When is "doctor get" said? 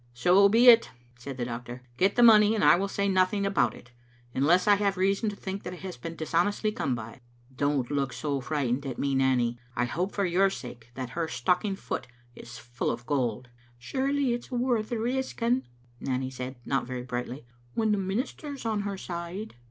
1.45-2.15